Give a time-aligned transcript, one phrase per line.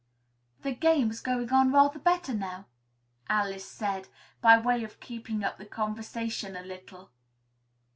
[0.63, 2.65] "The game's going on rather better now,"
[3.29, 4.07] Alice said,
[4.41, 7.11] by way of keeping up the conversation a little.